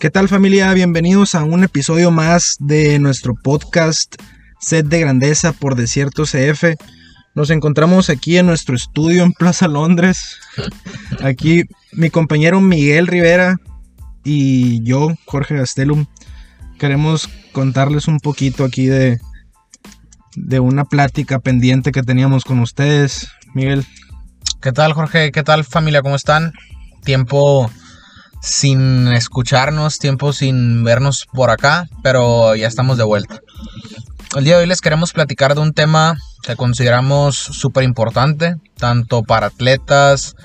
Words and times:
¿Qué 0.00 0.08
tal 0.08 0.30
familia? 0.30 0.72
Bienvenidos 0.72 1.34
a 1.34 1.44
un 1.44 1.62
episodio 1.62 2.10
más 2.10 2.56
de 2.58 2.98
nuestro 2.98 3.34
podcast 3.34 4.16
Set 4.58 4.86
de 4.86 4.98
Grandeza 4.98 5.52
por 5.52 5.74
Desierto 5.74 6.22
CF. 6.22 6.74
Nos 7.34 7.50
encontramos 7.50 8.08
aquí 8.08 8.38
en 8.38 8.46
nuestro 8.46 8.74
estudio 8.74 9.24
en 9.24 9.32
Plaza 9.32 9.68
Londres. 9.68 10.38
Aquí 11.22 11.64
mi 11.92 12.08
compañero 12.08 12.62
Miguel 12.62 13.08
Rivera 13.08 13.58
y 14.24 14.82
yo, 14.84 15.18
Jorge 15.26 15.56
Gastelum, 15.56 16.06
queremos 16.78 17.28
contarles 17.52 18.08
un 18.08 18.20
poquito 18.20 18.64
aquí 18.64 18.86
de, 18.86 19.18
de 20.34 20.60
una 20.60 20.86
plática 20.86 21.40
pendiente 21.40 21.92
que 21.92 22.02
teníamos 22.02 22.44
con 22.44 22.60
ustedes. 22.60 23.28
Miguel. 23.52 23.84
¿Qué 24.62 24.72
tal 24.72 24.94
Jorge? 24.94 25.30
¿Qué 25.30 25.42
tal 25.42 25.62
familia? 25.62 26.00
¿Cómo 26.00 26.16
están? 26.16 26.54
Tiempo 27.04 27.70
sin 28.40 29.08
escucharnos, 29.08 29.98
tiempo 29.98 30.32
sin 30.32 30.82
vernos 30.84 31.26
por 31.32 31.50
acá, 31.50 31.88
pero 32.02 32.54
ya 32.56 32.66
estamos 32.66 32.98
de 32.98 33.04
vuelta. 33.04 33.40
El 34.36 34.44
día 34.44 34.56
de 34.56 34.62
hoy 34.62 34.68
les 34.68 34.80
queremos 34.80 35.12
platicar 35.12 35.54
de 35.54 35.60
un 35.60 35.72
tema 35.72 36.16
que 36.42 36.56
consideramos 36.56 37.36
súper 37.36 37.84
importante, 37.84 38.56
tanto 38.76 39.22
para 39.22 39.48
atletas, 39.48 40.36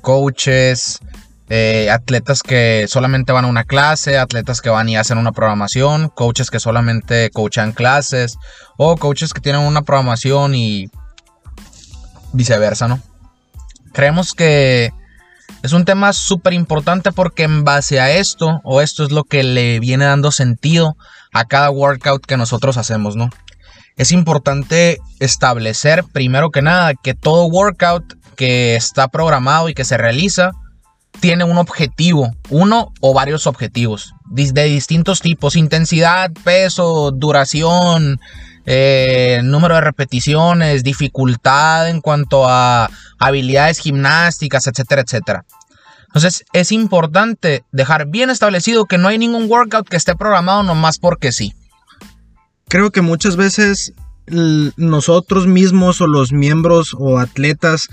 coaches, 0.00 1.00
eh, 1.48 1.90
atletas 1.90 2.42
que 2.42 2.86
solamente 2.88 3.32
van 3.32 3.44
a 3.44 3.48
una 3.48 3.64
clase, 3.64 4.16
atletas 4.16 4.62
que 4.62 4.70
van 4.70 4.88
y 4.88 4.96
hacen 4.96 5.18
una 5.18 5.32
programación, 5.32 6.08
coaches 6.08 6.50
que 6.50 6.60
solamente 6.60 7.30
coachan 7.30 7.72
clases, 7.72 8.36
o 8.78 8.96
coaches 8.96 9.34
que 9.34 9.40
tienen 9.40 9.62
una 9.62 9.82
programación 9.82 10.54
y 10.54 10.88
viceversa, 12.32 12.88
¿no? 12.88 13.02
Creemos 13.92 14.32
que 14.32 14.92
es 15.62 15.72
un 15.72 15.84
tema 15.84 16.12
súper 16.12 16.52
importante 16.52 17.12
porque 17.12 17.44
en 17.44 17.64
base 17.64 18.00
a 18.00 18.10
esto, 18.10 18.60
o 18.64 18.80
esto 18.80 19.04
es 19.04 19.12
lo 19.12 19.24
que 19.24 19.42
le 19.42 19.80
viene 19.80 20.04
dando 20.04 20.32
sentido 20.32 20.96
a 21.32 21.44
cada 21.44 21.70
workout 21.70 22.26
que 22.26 22.36
nosotros 22.36 22.76
hacemos, 22.76 23.16
¿no? 23.16 23.30
Es 23.96 24.10
importante 24.10 24.98
establecer, 25.20 26.04
primero 26.12 26.50
que 26.50 26.62
nada, 26.62 26.94
que 26.94 27.14
todo 27.14 27.46
workout 27.46 28.14
que 28.36 28.74
está 28.74 29.08
programado 29.08 29.68
y 29.68 29.74
que 29.74 29.84
se 29.84 29.98
realiza 29.98 30.52
tiene 31.20 31.44
un 31.44 31.58
objetivo, 31.58 32.30
uno 32.48 32.92
o 33.00 33.14
varios 33.14 33.46
objetivos 33.46 34.14
de 34.32 34.64
distintos 34.64 35.20
tipos, 35.20 35.56
intensidad, 35.56 36.30
peso, 36.42 37.10
duración, 37.10 38.18
eh, 38.66 39.40
número 39.42 39.74
de 39.74 39.80
repeticiones, 39.80 40.82
dificultad 40.82 41.88
en 41.88 42.00
cuanto 42.00 42.48
a 42.48 42.90
habilidades 43.18 43.78
gimnásticas, 43.78 44.66
etcétera, 44.66 45.02
etcétera. 45.02 45.44
Entonces 46.06 46.44
es 46.52 46.72
importante 46.72 47.64
dejar 47.72 48.06
bien 48.06 48.30
establecido 48.30 48.84
que 48.84 48.98
no 48.98 49.08
hay 49.08 49.18
ningún 49.18 49.50
workout 49.50 49.88
que 49.88 49.96
esté 49.96 50.14
programado 50.14 50.62
nomás 50.62 50.98
porque 50.98 51.32
sí. 51.32 51.54
Creo 52.68 52.90
que 52.90 53.00
muchas 53.00 53.36
veces 53.36 53.92
nosotros 54.26 55.46
mismos 55.46 56.00
o 56.00 56.06
los 56.06 56.32
miembros 56.32 56.94
o 56.98 57.18
atletas 57.18 57.88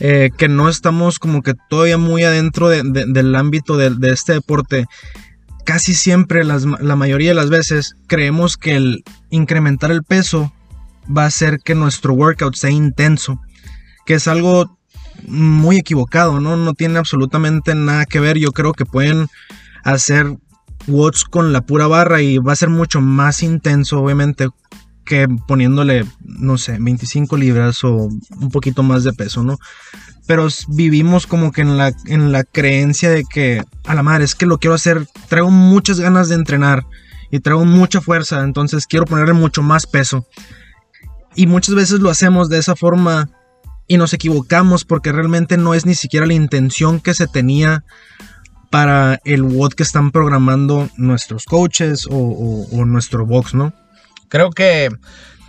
eh, 0.00 0.30
que 0.36 0.48
no 0.48 0.68
estamos 0.68 1.18
como 1.18 1.42
que 1.42 1.54
todavía 1.68 1.98
muy 1.98 2.24
adentro 2.24 2.68
del 2.68 3.34
ámbito 3.36 3.76
de, 3.76 4.10
este 4.10 4.32
deporte, 4.32 4.86
casi 5.64 5.94
siempre, 5.94 6.44
la 6.44 6.96
mayoría 6.96 7.30
de 7.30 7.34
las 7.34 7.50
veces, 7.50 7.96
creemos 8.06 8.56
que 8.56 8.76
el 8.76 9.04
incrementar 9.30 9.90
el 9.90 10.02
peso 10.02 10.52
va 11.14 11.24
a 11.24 11.26
hacer 11.26 11.60
que 11.60 11.74
nuestro 11.74 12.12
workout 12.14 12.54
sea 12.54 12.70
intenso, 12.70 13.40
que 14.06 14.14
es 14.14 14.28
algo 14.28 14.78
muy 15.26 15.76
equivocado, 15.76 16.40
¿no? 16.40 16.56
No 16.56 16.74
tiene 16.74 16.98
absolutamente 16.98 17.74
nada 17.74 18.06
que 18.06 18.20
ver. 18.20 18.38
Yo 18.38 18.52
creo 18.52 18.72
que 18.72 18.86
pueden 18.86 19.28
hacer 19.84 20.36
watts 20.86 21.24
con 21.24 21.52
la 21.52 21.60
pura 21.60 21.86
barra 21.86 22.22
y 22.22 22.38
va 22.38 22.52
a 22.52 22.56
ser 22.56 22.68
mucho 22.68 23.00
más 23.00 23.42
intenso, 23.42 24.00
obviamente, 24.00 24.48
que 25.04 25.28
poniéndole, 25.46 26.04
no 26.24 26.58
sé, 26.58 26.78
25 26.80 27.36
libras 27.36 27.82
o 27.84 27.94
un 27.94 28.50
poquito 28.50 28.82
más 28.82 29.04
de 29.04 29.12
peso, 29.12 29.42
¿no? 29.42 29.58
Pero 30.26 30.46
vivimos 30.68 31.26
como 31.26 31.52
que 31.52 31.62
en 31.62 31.76
la, 31.76 31.92
en 32.06 32.32
la 32.32 32.44
creencia 32.44 33.10
de 33.10 33.24
que, 33.24 33.62
a 33.84 33.94
la 33.94 34.02
madre, 34.02 34.24
es 34.24 34.34
que 34.34 34.46
lo 34.46 34.58
quiero 34.58 34.74
hacer, 34.74 35.06
traigo 35.28 35.50
muchas 35.50 35.98
ganas 36.00 36.28
de 36.28 36.36
entrenar 36.36 36.86
y 37.30 37.40
traigo 37.40 37.64
mucha 37.64 38.00
fuerza, 38.00 38.42
entonces 38.42 38.86
quiero 38.86 39.06
ponerle 39.06 39.34
mucho 39.34 39.62
más 39.62 39.86
peso. 39.86 40.26
Y 41.34 41.46
muchas 41.46 41.74
veces 41.74 42.00
lo 42.00 42.10
hacemos 42.10 42.48
de 42.48 42.58
esa 42.58 42.76
forma 42.76 43.30
y 43.88 43.96
nos 43.96 44.12
equivocamos 44.12 44.84
porque 44.84 45.12
realmente 45.12 45.56
no 45.56 45.74
es 45.74 45.86
ni 45.86 45.94
siquiera 45.94 46.26
la 46.26 46.34
intención 46.34 47.00
que 47.00 47.14
se 47.14 47.26
tenía 47.26 47.84
para 48.70 49.20
el 49.24 49.42
WOD 49.42 49.74
que 49.74 49.82
están 49.82 50.12
programando 50.12 50.88
nuestros 50.96 51.44
coaches 51.44 52.08
o, 52.10 52.84
nuestro 52.86 53.26
box, 53.26 53.54
¿no? 53.54 53.74
Creo 54.32 54.48
que 54.48 54.88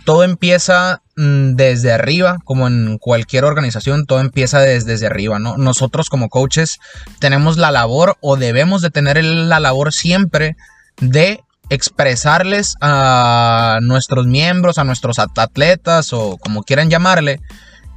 todo 0.04 0.24
empieza 0.24 1.00
mm, 1.16 1.54
desde 1.54 1.90
arriba, 1.90 2.36
como 2.44 2.68
en 2.68 2.98
cualquier 2.98 3.46
organización, 3.46 4.04
todo 4.04 4.20
empieza 4.20 4.60
desde, 4.60 5.06
arriba, 5.06 5.38
¿no? 5.38 5.56
Nosotros 5.56 6.10
como 6.10 6.28
coaches 6.28 6.80
tenemos 7.18 7.56
la 7.56 7.70
labor 7.70 8.18
o 8.20 8.36
debemos 8.36 8.82
de 8.82 8.90
tener 8.90 9.24
la 9.24 9.58
labor 9.58 9.94
siempre 9.94 10.54
de 11.00 11.40
expresarles 11.70 12.74
a 12.82 13.78
nuestros 13.80 14.26
miembros, 14.26 14.76
a 14.76 14.84
nuestros 14.84 15.18
atletas 15.18 16.12
o 16.12 16.36
como 16.36 16.62
quieran 16.62 16.90
llamarle, 16.90 17.40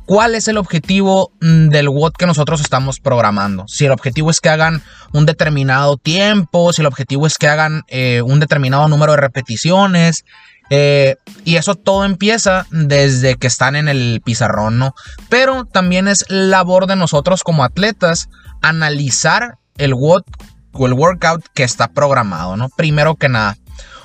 ¿Cuál 0.08 0.36
es 0.36 0.48
el 0.48 0.56
objetivo 0.56 1.34
mm, 1.42 1.68
del 1.68 1.90
WOD 1.90 2.14
que 2.14 2.25
nosotros 2.25 2.62
estamos 2.62 3.02
programando? 3.02 3.68
Si 3.68 3.84
el 3.84 3.92
objetivo 3.92 4.31
es 4.31 4.40
que 4.40 4.48
hagan 4.48 4.81
un 5.12 5.25
determinado 5.25 5.98
tiempo, 5.98 6.72
si 6.72 6.81
el 6.81 6.86
objetivo 6.86 7.28
es 7.28 7.38
que 7.38 7.50
hagan 7.50 7.81
eh, 7.90 8.22
un 8.22 8.40
determinado 8.40 8.88
número 8.88 9.12
de 9.12 9.18
repeticiones. 9.18 10.24
Eh, 10.70 11.16
y 11.46 11.56
eso 11.56 11.76
todo 11.76 12.04
empieza 12.04 12.66
desde 12.72 13.36
que 13.36 13.48
están 13.48 13.76
en 13.76 13.88
el 13.88 14.22
pizarrón, 14.24 14.78
¿no? 14.78 14.94
Pero 15.30 15.66
también 15.66 16.08
es 16.08 16.26
labor 16.30 16.88
de 16.88 16.96
nosotros 16.96 17.44
como 17.44 17.64
atletas 17.64 18.30
analizar 18.62 19.58
el 19.78 19.94
o 19.94 20.86
el 20.86 20.94
workout 20.94 21.46
que 21.54 21.64
está 21.64 21.88
programado, 21.88 22.58
¿no? 22.58 22.70
Primero 22.70 23.16
que 23.16 23.30
nada. 23.30 23.58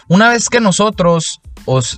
Una 0.09 0.28
vez 0.28 0.49
que 0.49 0.61
nosotros 0.61 1.41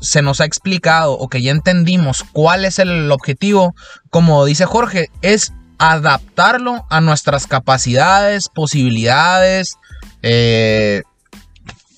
se 0.00 0.22
nos 0.22 0.40
ha 0.40 0.44
explicado 0.44 1.12
o 1.12 1.28
que 1.28 1.42
ya 1.42 1.50
entendimos 1.50 2.24
cuál 2.32 2.64
es 2.64 2.78
el 2.78 3.10
objetivo, 3.10 3.74
como 4.10 4.44
dice 4.44 4.66
Jorge, 4.66 5.08
es 5.22 5.52
adaptarlo 5.78 6.86
a 6.90 7.00
nuestras 7.00 7.46
capacidades, 7.46 8.48
posibilidades, 8.48 9.76
eh, 10.22 11.02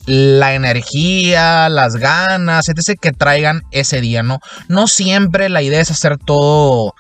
la 0.07 0.55
energía, 0.55 1.69
las 1.69 1.97
ganas, 1.97 2.69
etc. 2.69 2.99
que 3.01 3.13
traigan 3.13 3.63
ese 3.71 4.01
día, 4.01 4.23
¿no? 4.23 4.41
No 4.69 4.87
siempre 4.87 5.49
la 5.49 5.63
idea 5.63 5.81
es 5.81 5.91
hacer 5.91 6.17
todo 6.19 6.95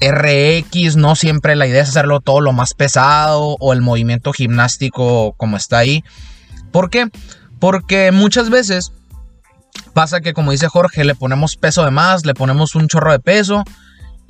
RX, 0.00 0.96
no 0.96 1.16
siempre 1.16 1.56
la 1.56 1.66
idea 1.66 1.82
es 1.82 1.90
hacerlo 1.90 2.20
todo 2.20 2.40
lo 2.40 2.52
más 2.52 2.74
pesado 2.74 3.56
o 3.58 3.72
el 3.72 3.80
movimiento 3.80 4.32
gimnástico 4.32 5.34
como 5.36 5.56
está 5.56 5.78
ahí. 5.78 6.04
¿Por 6.70 6.90
qué? 6.90 7.08
Porque 7.58 8.12
muchas 8.12 8.50
veces 8.50 8.92
Pasa 9.94 10.20
que, 10.20 10.32
como 10.32 10.52
dice 10.52 10.68
Jorge, 10.68 11.04
le 11.04 11.14
ponemos 11.14 11.56
peso 11.56 11.84
de 11.84 11.90
más, 11.90 12.24
le 12.24 12.34
ponemos 12.34 12.74
un 12.74 12.88
chorro 12.88 13.12
de 13.12 13.18
peso. 13.18 13.64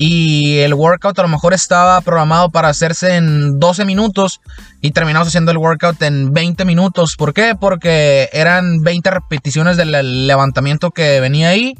Y 0.02 0.60
el 0.60 0.72
workout 0.72 1.18
a 1.18 1.22
lo 1.22 1.28
mejor 1.28 1.52
estaba 1.52 2.00
programado 2.00 2.48
para 2.48 2.68
hacerse 2.68 3.16
en 3.16 3.60
12 3.60 3.84
minutos 3.84 4.40
y 4.80 4.92
terminamos 4.92 5.28
haciendo 5.28 5.50
el 5.50 5.58
workout 5.58 6.00
en 6.00 6.32
20 6.32 6.64
minutos. 6.64 7.16
¿Por 7.16 7.34
qué? 7.34 7.54
Porque 7.54 8.30
eran 8.32 8.80
20 8.80 9.10
repeticiones 9.10 9.76
del 9.76 10.26
levantamiento 10.26 10.90
que 10.90 11.20
venía 11.20 11.50
ahí 11.50 11.74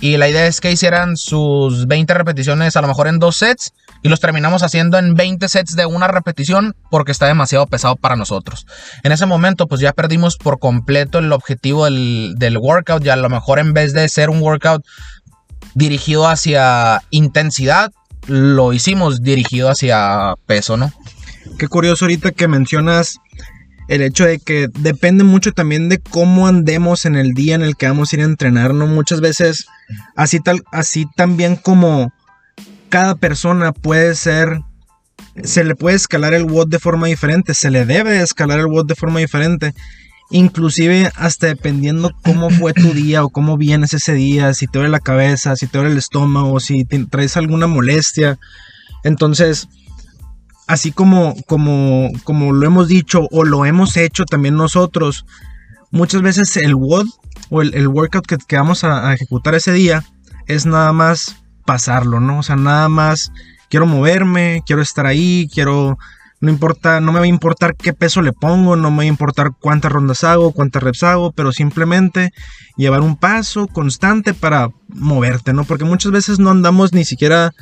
y 0.00 0.18
la 0.18 0.28
idea 0.28 0.46
es 0.46 0.60
que 0.60 0.70
hicieran 0.70 1.16
sus 1.16 1.86
20 1.86 2.12
repeticiones 2.12 2.76
a 2.76 2.82
lo 2.82 2.88
mejor 2.88 3.08
en 3.08 3.18
dos 3.18 3.36
sets 3.36 3.72
y 4.02 4.10
los 4.10 4.20
terminamos 4.20 4.62
haciendo 4.62 4.98
en 4.98 5.14
20 5.14 5.48
sets 5.48 5.74
de 5.74 5.86
una 5.86 6.08
repetición 6.08 6.76
porque 6.90 7.12
está 7.12 7.26
demasiado 7.26 7.66
pesado 7.66 7.96
para 7.96 8.16
nosotros. 8.16 8.66
En 9.02 9.12
ese 9.12 9.24
momento 9.24 9.66
pues 9.66 9.80
ya 9.80 9.94
perdimos 9.94 10.36
por 10.36 10.58
completo 10.58 11.20
el 11.20 11.32
objetivo 11.32 11.86
del, 11.86 12.34
del 12.36 12.58
workout 12.58 13.02
y 13.06 13.08
a 13.08 13.16
lo 13.16 13.30
mejor 13.30 13.58
en 13.58 13.72
vez 13.72 13.94
de 13.94 14.06
ser 14.10 14.28
un 14.28 14.42
workout 14.42 14.84
dirigido 15.74 16.28
hacia 16.28 17.02
intensidad, 17.10 17.92
lo 18.26 18.72
hicimos 18.72 19.22
dirigido 19.22 19.68
hacia 19.68 20.34
peso, 20.46 20.76
¿no? 20.76 20.92
Qué 21.58 21.68
curioso 21.68 22.04
ahorita 22.04 22.32
que 22.32 22.48
mencionas 22.48 23.18
el 23.88 24.02
hecho 24.02 24.24
de 24.24 24.38
que 24.38 24.68
depende 24.80 25.22
mucho 25.22 25.52
también 25.52 25.88
de 25.88 25.98
cómo 25.98 26.48
andemos 26.48 27.04
en 27.04 27.14
el 27.14 27.32
día 27.32 27.54
en 27.54 27.62
el 27.62 27.76
que 27.76 27.86
vamos 27.86 28.12
a 28.12 28.16
ir 28.16 28.22
a 28.22 28.26
entrenar, 28.26 28.74
¿no? 28.74 28.86
Muchas 28.86 29.20
veces, 29.20 29.66
así, 30.16 30.40
tal, 30.40 30.62
así 30.72 31.06
también 31.14 31.56
como 31.56 32.12
cada 32.88 33.14
persona 33.14 33.72
puede 33.72 34.14
ser, 34.14 34.60
se 35.44 35.64
le 35.64 35.76
puede 35.76 35.96
escalar 35.96 36.34
el 36.34 36.44
WOD 36.44 36.68
de 36.68 36.78
forma 36.78 37.06
diferente, 37.06 37.54
se 37.54 37.70
le 37.70 37.84
debe 37.84 38.20
escalar 38.20 38.58
el 38.58 38.66
WOD 38.66 38.86
de 38.86 38.94
forma 38.94 39.20
diferente. 39.20 39.72
Inclusive 40.30 41.10
hasta 41.14 41.46
dependiendo 41.46 42.10
cómo 42.24 42.50
fue 42.50 42.72
tu 42.72 42.92
día 42.92 43.24
o 43.24 43.28
cómo 43.28 43.56
vienes 43.56 43.94
ese 43.94 44.12
día, 44.14 44.52
si 44.54 44.66
te 44.66 44.78
duele 44.78 44.90
la 44.90 45.00
cabeza, 45.00 45.54
si 45.54 45.66
te 45.66 45.78
duele 45.78 45.92
el 45.92 45.98
estómago, 45.98 46.58
si 46.58 46.84
traes 46.84 47.36
alguna 47.36 47.68
molestia. 47.68 48.38
Entonces, 49.04 49.68
así 50.66 50.90
como, 50.90 51.36
como, 51.46 52.10
como 52.24 52.52
lo 52.52 52.66
hemos 52.66 52.88
dicho 52.88 53.28
o 53.30 53.44
lo 53.44 53.64
hemos 53.66 53.96
hecho 53.96 54.24
también 54.24 54.56
nosotros, 54.56 55.26
muchas 55.90 56.22
veces 56.22 56.56
el 56.56 56.74
WOD 56.74 57.06
o 57.50 57.62
el, 57.62 57.88
workout 57.88 58.26
que, 58.26 58.56
vamos 58.56 58.84
a, 58.84 59.12
ejecutar 59.14 59.54
ese 59.54 59.72
día 59.72 60.04
es 60.46 60.66
nada 60.66 60.92
más 60.92 61.36
pasarlo, 61.64 62.20
¿no? 62.20 62.40
O 62.40 62.42
sea, 62.42 62.56
nada 62.56 62.88
más 62.88 63.32
quiero 63.70 63.86
moverme, 63.86 64.62
quiero 64.66 64.82
estar 64.82 65.06
ahí, 65.06 65.48
quiero... 65.52 65.98
No 66.40 66.50
importa, 66.50 67.00
no 67.00 67.12
me 67.12 67.18
va 67.18 67.24
a 67.24 67.28
importar 67.28 67.76
qué 67.76 67.92
peso 67.94 68.20
le 68.20 68.32
pongo, 68.32 68.76
no 68.76 68.90
me 68.90 68.98
va 68.98 69.02
a 69.04 69.06
importar 69.06 69.52
cuántas 69.58 69.90
rondas 69.90 70.22
hago, 70.22 70.52
cuántas 70.52 70.82
reps 70.82 71.02
hago, 71.02 71.32
pero 71.32 71.50
simplemente 71.50 72.32
llevar 72.76 73.00
un 73.00 73.16
paso 73.16 73.66
constante 73.66 74.34
para 74.34 74.68
moverte, 74.88 75.54
¿no? 75.54 75.64
Porque 75.64 75.84
muchas 75.84 76.12
veces 76.12 76.38
no 76.38 76.50
andamos 76.50 76.92
ni 76.92 77.04
siquiera 77.04 77.52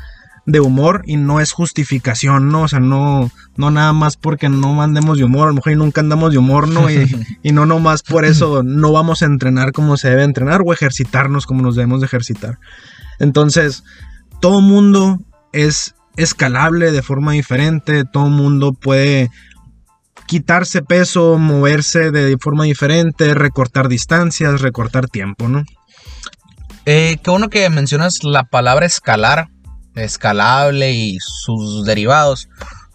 de 0.46 0.60
humor 0.60 1.02
y 1.06 1.16
no 1.16 1.40
es 1.40 1.52
justificación, 1.52 2.50
¿no? 2.50 2.62
O 2.62 2.68
sea, 2.68 2.80
no, 2.80 3.30
no 3.56 3.70
nada 3.70 3.92
más 3.92 4.16
porque 4.16 4.48
no 4.48 4.74
mandemos 4.74 5.18
de 5.18 5.24
humor, 5.24 5.44
a 5.44 5.50
lo 5.50 5.54
mejor 5.54 5.76
nunca 5.76 6.00
andamos 6.00 6.32
de 6.32 6.38
humor, 6.38 6.68
¿no? 6.68 6.90
Y, 6.90 7.06
y 7.42 7.52
no 7.52 7.66
nomás 7.66 8.02
por 8.02 8.24
eso 8.24 8.62
no 8.62 8.92
vamos 8.92 9.22
a 9.22 9.26
entrenar 9.26 9.72
como 9.72 9.96
se 9.96 10.10
debe 10.10 10.24
entrenar 10.24 10.62
o 10.64 10.72
ejercitarnos 10.72 11.46
como 11.46 11.62
nos 11.62 11.76
debemos 11.76 12.00
de 12.00 12.06
ejercitar. 12.06 12.58
Entonces, 13.18 13.84
todo 14.40 14.60
mundo 14.60 15.20
es 15.52 15.94
escalable 16.16 16.92
de 16.92 17.02
forma 17.02 17.32
diferente, 17.32 18.04
todo 18.04 18.26
mundo 18.26 18.72
puede 18.72 19.30
quitarse 20.26 20.82
peso, 20.82 21.38
moverse 21.38 22.10
de 22.10 22.36
forma 22.38 22.64
diferente, 22.64 23.34
recortar 23.34 23.88
distancias, 23.88 24.60
recortar 24.60 25.08
tiempo, 25.08 25.48
¿no? 25.48 25.64
Eh, 26.86 27.18
qué 27.22 27.30
bueno 27.30 27.48
que 27.48 27.68
mencionas 27.70 28.24
la 28.24 28.44
palabra 28.44 28.86
escalar, 28.86 29.48
escalable 29.94 30.92
y 30.92 31.18
sus 31.20 31.84
derivados, 31.84 32.48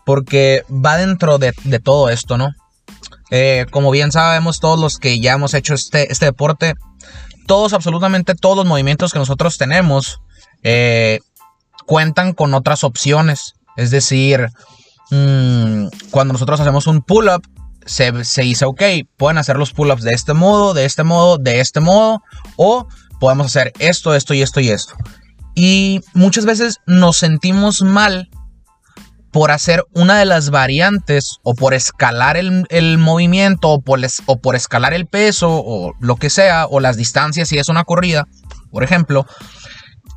porque 0.06 0.64
va 0.70 0.98
dentro 0.98 1.38
de, 1.40 1.54
todo 1.84 2.10
esto, 2.10 2.38
¿no? 2.38 2.52
Eh, 3.32 3.66
como 3.72 3.92
bien 3.92 4.12
sabemos 4.12 4.60
todos 4.60 4.80
los 4.80 4.98
que 4.98 5.20
ya 5.20 5.34
hemos 5.34 5.54
hecho 5.54 5.74
este, 5.74 6.12
este 6.12 6.26
deporte, 6.26 6.74
todos, 7.48 7.74
absolutamente 7.74 8.36
todos 8.36 8.58
los 8.58 8.66
movimientos 8.66 9.12
que 9.12 9.20
nosotros 9.20 9.58
tenemos 9.58 10.20
eh, 10.62 11.20
cuentan 11.90 12.34
con 12.34 12.54
otras 12.54 12.84
opciones. 12.84 13.56
Es 13.76 13.90
decir, 13.90 14.50
mm, 15.10 15.88
cuando 16.12 16.34
nosotros 16.34 16.60
hacemos 16.60 16.86
un 16.86 17.02
pull-up, 17.02 17.42
se, 17.84 18.24
se, 18.26 18.44
dice, 18.44 18.66
ok, 18.66 18.84
pueden 19.18 19.40
hacer 19.40 19.58
los 19.58 19.74
pull-ups 19.74 20.04
de 20.04 20.12
este 20.12 20.36
modo, 20.36 20.76
de 20.76 20.86
este 20.86 21.04
modo, 21.04 21.40
de 21.40 21.62
este 21.62 21.80
modo, 21.80 22.22
o 22.58 22.88
podemos 23.20 23.48
hacer 23.48 23.74
esto, 23.80 24.14
esto 24.14 24.36
y 24.36 24.44
esto 24.44 24.60
y 24.60 24.70
esto. 24.70 24.94
Y 25.56 26.02
muchas 26.14 26.46
veces 26.46 26.78
nos 26.86 27.18
sentimos 27.18 27.82
mal 27.82 28.30
por 29.32 29.50
hacer 29.50 29.84
una 29.96 30.20
de 30.20 30.26
las 30.26 30.52
variantes 30.52 31.38
o 31.42 31.56
por 31.56 31.74
escalar 31.74 32.38
el, 32.38 32.98
movimiento 33.00 33.68
o 33.70 33.82
por, 33.82 34.00
o 34.28 34.36
por, 34.38 34.56
escalar 34.56 34.94
el 34.94 35.08
peso 35.08 35.50
o 35.50 35.94
lo 36.00 36.18
que 36.18 36.30
sea 36.30 36.68
o 36.68 36.82
las 36.82 36.98
distancias 36.98 37.50
si 37.50 37.58
es 37.58 37.68
una 37.68 37.84
corrida, 37.84 38.28
por 38.70 38.84
ejemplo, 38.84 39.26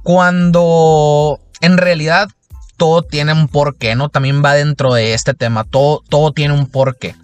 cuando 0.03 1.39
en 1.63 1.79
realidad 1.79 2.29
todo 2.77 3.03
tiene 3.03 3.33
un 3.33 3.49
porqué, 3.49 3.95
¿no? 3.95 4.11
También 4.11 4.43
va 4.45 4.53
dentro 4.53 4.93
de 4.93 5.15
este 5.15 5.33
tema, 5.33 5.65
todo, 5.65 6.03
todo 6.09 6.33
tiene 6.33 6.53
un 6.53 6.67
porqué. 6.67 7.15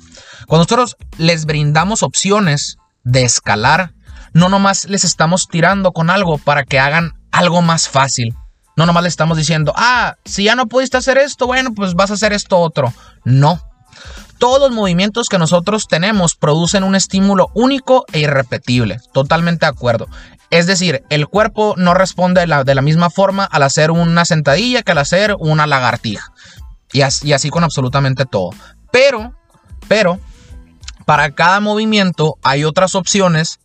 Cuando 0.46 0.64
nosotros 0.64 0.96
les 1.18 1.44
brindamos 1.44 2.02
opciones 2.02 2.78
de 3.02 3.24
escalar, 3.24 3.92
no 4.32 4.48
nomás 4.48 4.84
les 4.84 5.04
estamos 5.04 5.48
tirando 5.48 5.92
con 5.92 6.08
algo 6.08 6.38
para 6.38 6.64
que 6.64 6.78
hagan 6.78 7.12
algo 7.32 7.60
más 7.60 7.88
fácil. 7.88 8.34
No 8.76 8.86
nomás 8.86 9.02
le 9.02 9.08
estamos 9.08 9.36
diciendo, 9.36 9.72
ah, 9.76 10.14
si 10.24 10.44
ya 10.44 10.54
no 10.54 10.68
pudiste 10.68 10.96
hacer 10.96 11.18
esto, 11.18 11.46
bueno, 11.48 11.74
pues 11.74 11.94
vas 11.94 12.12
a 12.12 12.14
hacer 12.14 12.32
esto 12.32 12.58
otro. 12.58 12.94
No. 13.24 13.60
Todos 14.38 14.60
los 14.60 14.70
movimientos 14.70 15.28
que 15.28 15.38
nosotros 15.38 15.88
tenemos 15.88 16.36
producen 16.36 16.84
un 16.84 16.94
estímulo 16.94 17.50
único 17.54 18.04
e 18.12 18.20
irrepetible. 18.20 19.00
Totalmente 19.12 19.66
de 19.66 19.70
acuerdo. 19.70 20.06
Es 20.50 20.66
decir, 20.66 21.02
el 21.10 21.26
cuerpo 21.26 21.74
no 21.76 21.94
responde 21.94 22.40
de 22.40 22.74
la, 22.74 22.82
misma 22.82 23.10
forma 23.10 23.44
al 23.44 23.62
hacer 23.62 23.90
una 23.90 24.24
sentadilla 24.24 24.82
que 24.82 24.92
al 24.92 24.98
hacer 24.98 25.36
una 25.38 25.66
lagartija. 25.66 26.32
Y 26.92 27.02
así, 27.02 27.28
y 27.28 27.32
así 27.34 27.50
con 27.50 27.64
absolutamente 27.64 28.24
todo. 28.24 28.50
Pero, 28.90 29.34
pero, 29.88 30.18
para 31.04 31.30
cada 31.34 31.60
movimiento 31.60 32.36
hay 32.42 32.64
otras 32.64 32.94
opciones 32.94 33.58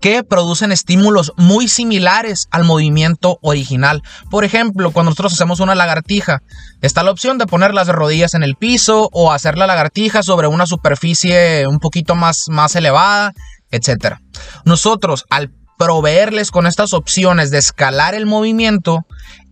que 0.00 0.24
producen 0.24 0.72
estímulos 0.72 1.32
muy 1.36 1.68
similares 1.68 2.48
al 2.50 2.64
movimiento 2.64 3.38
original. 3.42 4.02
Por 4.30 4.44
ejemplo, 4.44 4.92
cuando 4.92 5.10
nosotros 5.10 5.34
hacemos 5.34 5.60
una 5.60 5.74
lagartija, 5.74 6.42
está 6.80 7.02
la 7.02 7.10
opción 7.10 7.36
de 7.38 7.46
poner 7.46 7.74
las 7.74 7.88
rodillas 7.88 8.34
en 8.34 8.42
el 8.42 8.56
piso 8.56 9.10
o 9.12 9.30
hacer 9.30 9.58
la 9.58 9.66
lagartija 9.66 10.22
sobre 10.22 10.46
una 10.46 10.66
superficie 10.66 11.66
un 11.66 11.78
poquito 11.78 12.14
más, 12.14 12.46
más 12.48 12.74
elevada, 12.76 13.34
etc. 13.70 14.16
Nosotros, 14.64 15.26
al 15.28 15.52
proveerles 15.80 16.50
con 16.50 16.66
estas 16.66 16.92
opciones 16.92 17.50
de 17.50 17.56
escalar 17.56 18.14
el 18.14 18.26
movimiento, 18.26 19.06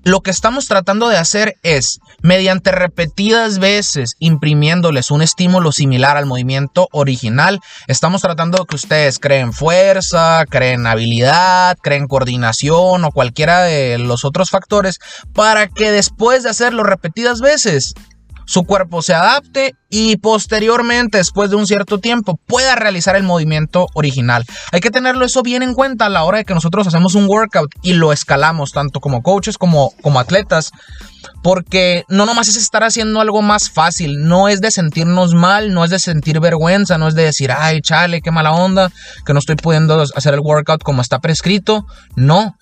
lo 0.04 0.20
que 0.20 0.30
estamos 0.30 0.68
tratando 0.68 1.08
de 1.08 1.16
hacer 1.16 1.56
es, 1.62 2.00
mediante 2.20 2.70
repetidas 2.70 3.58
veces 3.58 4.14
imprimiéndoles 4.18 5.10
un 5.10 5.22
estímulo 5.22 5.72
similar 5.72 6.18
al 6.18 6.26
movimiento 6.26 6.86
original, 6.92 7.60
estamos 7.86 8.20
tratando 8.20 8.58
de 8.58 8.66
que 8.66 8.76
ustedes 8.76 9.18
creen 9.18 9.54
fuerza, 9.54 10.44
creen 10.50 10.86
habilidad, 10.86 11.78
creen 11.82 12.06
coordinación 12.06 13.06
o 13.06 13.10
cualquiera 13.10 13.62
de 13.62 13.96
los 13.96 14.26
otros 14.26 14.50
factores 14.50 14.98
para 15.32 15.66
que 15.66 15.90
después 15.90 16.42
de 16.42 16.50
hacerlo 16.50 16.82
repetidas 16.84 17.40
veces, 17.40 17.94
su 18.48 18.64
cuerpo 18.64 19.02
se 19.02 19.12
adapte 19.12 19.74
y 19.90 20.16
posteriormente, 20.16 21.18
después 21.18 21.50
de 21.50 21.56
un 21.56 21.66
cierto 21.66 21.98
tiempo, 21.98 22.40
pueda 22.46 22.76
realizar 22.76 23.14
el 23.14 23.22
movimiento 23.22 23.88
original. 23.92 24.46
Hay 24.72 24.80
que 24.80 24.90
tenerlo 24.90 25.26
eso 25.26 25.42
bien 25.42 25.62
en 25.62 25.74
cuenta 25.74 26.06
a 26.06 26.08
la 26.08 26.24
hora 26.24 26.38
de 26.38 26.46
que 26.46 26.54
nosotros 26.54 26.86
hacemos 26.86 27.14
un 27.14 27.26
workout 27.28 27.70
y 27.82 27.92
lo 27.92 28.10
escalamos, 28.10 28.72
tanto 28.72 29.00
como 29.00 29.22
coaches 29.22 29.58
como, 29.58 29.92
como 30.00 30.18
atletas. 30.18 30.70
Porque 31.42 32.04
no 32.08 32.24
nomás 32.24 32.48
es 32.48 32.56
estar 32.56 32.82
haciendo 32.84 33.20
algo 33.20 33.42
más 33.42 33.68
fácil, 33.68 34.24
no 34.24 34.48
es 34.48 34.62
de 34.62 34.70
sentirnos 34.70 35.34
mal, 35.34 35.74
no 35.74 35.84
es 35.84 35.90
de 35.90 35.98
sentir 35.98 36.40
vergüenza, 36.40 36.96
no 36.96 37.06
es 37.06 37.14
de 37.14 37.24
decir, 37.24 37.52
ay, 37.52 37.82
chale, 37.82 38.22
qué 38.22 38.30
mala 38.30 38.52
onda, 38.52 38.90
que 39.26 39.34
no 39.34 39.40
estoy 39.40 39.56
pudiendo 39.56 40.02
hacer 40.14 40.32
el 40.32 40.40
workout 40.40 40.82
como 40.82 41.02
está 41.02 41.18
prescrito. 41.18 41.84
No, 42.16 42.56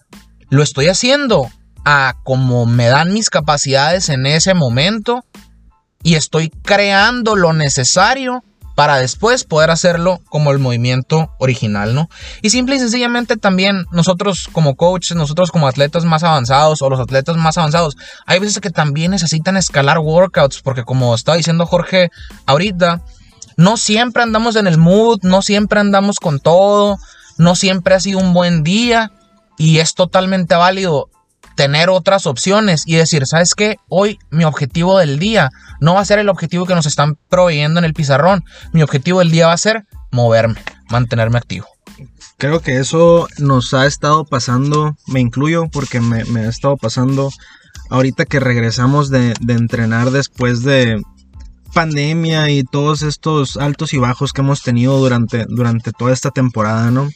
lo 0.51 0.65
estoy 0.65 0.89
haciendo 0.89 1.49
a 1.85 2.15
como 2.25 2.67
me 2.67 2.87
dan 2.87 3.13
mis 3.13 3.31
capacidades 3.31 4.09
en 4.09 4.27
ese 4.27 4.55
momento 4.55 5.25
y 6.07 6.15
estoy 6.15 6.51
creando 6.51 7.35
lo 7.35 7.53
necesario 7.53 8.45
para 8.77 8.99
después 8.99 9.43
poder 9.43 9.73
hacerlo 9.73 10.21
como 10.29 10.53
el 10.53 10.61
movimiento 10.61 11.33
original, 11.41 11.97
¿no? 11.97 12.09
Y 12.43 12.51
simple 12.51 12.77
y 12.77 12.79
sencillamente 12.79 13.37
también 13.37 13.87
nosotros 13.91 14.49
como 14.53 14.77
coaches, 14.77 15.17
nosotros 15.17 15.51
como 15.51 15.67
atletas 15.67 16.05
más 16.05 16.23
avanzados 16.23 16.81
o 16.81 16.89
los 16.89 17.01
atletas 17.01 17.37
más 17.37 17.59
avanzados, 17.59 17.97
hay 18.25 18.39
veces 18.39 18.61
que 18.61 18.71
también 18.71 19.11
necesitan 19.11 19.57
escalar 19.57 19.99
workouts 19.99 20.63
porque 20.63 20.85
como 20.85 21.13
estaba 21.13 21.39
diciendo 21.39 21.67
Jorge 21.67 22.11
ahorita, 22.47 23.03
no 23.57 23.77
siempre 23.77 24.23
andamos 24.23 24.55
en 24.55 24.69
el 24.69 24.79
mood, 24.79 25.19
no 25.25 25.43
siempre 25.43 25.81
andamos 25.81 26.21
con 26.21 26.39
todo, 26.39 26.99
no 27.37 27.57
siempre 27.57 27.97
ha 27.97 28.01
sido 28.01 28.21
un 28.21 28.33
buen 28.33 28.63
día 28.63 29.11
y 29.59 29.79
es 29.79 29.95
totalmente 29.95 30.55
válido 30.55 31.11
tener 31.57 31.89
otras 31.91 32.27
opciones 32.27 32.85
y 32.87 32.95
decir, 32.95 33.27
¿sabes 33.27 33.55
qué? 33.55 33.77
Hoy 33.89 34.19
mi 34.31 34.45
objetivo 34.45 34.99
del 34.99 35.19
día 35.19 35.51
no 35.81 35.95
va 35.95 36.01
a 36.01 36.05
ser 36.05 36.19
el 36.19 36.29
objetivo 36.29 36.67
que 36.67 36.75
nos 36.75 36.87
están 36.87 37.19
proveyendo 37.29 37.81
en 37.81 37.85
el 37.85 37.95
pizarrón. 37.95 38.45
Mi 38.73 38.83
objetivo 38.83 39.19
del 39.19 39.31
día 39.31 39.49
va 39.49 39.55
a 39.55 39.59
ser 39.59 39.85
moverme, 40.13 40.63
mantenerme 40.91 41.39
activo. 41.39 41.67
Creo 42.39 42.61
que 42.61 42.79
eso 42.79 43.27
nos 43.39 43.73
ha 43.73 43.87
estado 43.87 44.27
pasando, 44.27 44.95
me 45.07 45.21
incluyo 45.21 45.69
porque 45.73 46.01
me, 46.01 46.21
ha 46.21 46.49
estado 46.49 46.77
pasando 46.77 47.31
ahorita 47.89 48.27
que 48.27 48.39
regresamos 48.39 49.09
de, 49.09 49.33
de 49.41 49.55
entrenar 49.55 50.11
después 50.11 50.63
de 50.63 51.03
pandemia 51.77 52.51
y 52.51 52.65
todos 52.65 53.03
estos 53.03 53.57
altos 53.57 53.93
y 53.93 53.99
bajos 53.99 54.33
que 54.33 54.41
hemos 54.41 54.63
tenido 54.63 54.99
durante, 54.99 55.45
durante 55.47 55.93
toda 55.93 56.13
esta 56.13 56.31
temporada, 56.31 56.91
¿no? 56.91 57.11